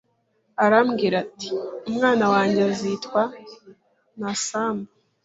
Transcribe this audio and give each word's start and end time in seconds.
Arambwira 0.63 1.15
ati:" 1.25 1.49
Umwana 1.89 2.25
wanjye 2.33 2.59
azitwa 2.71 3.21
:ntasambu 4.17 4.89